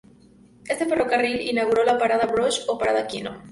Este 0.67 0.87
ferrocarril 0.87 1.41
inauguró 1.47 1.83
la 1.83 1.99
"Parada 1.99 2.25
Bosch", 2.25 2.63
o 2.67 2.75
"Parada 2.79 3.05
Km. 3.05 3.39